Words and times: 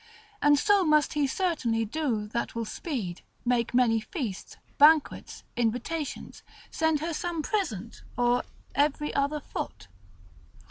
And 0.41 0.57
so 0.57 0.83
must 0.83 1.13
he 1.13 1.27
certainly 1.27 1.85
do 1.85 2.25
that 2.29 2.55
will 2.55 2.65
speed, 2.65 3.21
make 3.45 3.71
many 3.75 3.99
feasts, 4.01 4.57
banquets, 4.79 5.43
invitations, 5.55 6.41
send 6.71 7.01
her 7.01 7.13
some 7.13 7.43
present 7.43 8.01
or 8.17 8.37
other 8.75 9.11
every 9.13 9.39
foot. 9.53 9.89